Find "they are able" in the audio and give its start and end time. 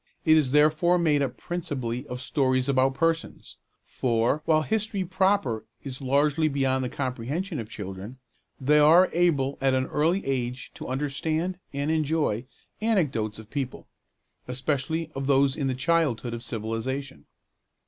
8.59-9.59